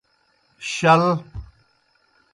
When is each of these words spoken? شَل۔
شَل۔ 0.71 1.03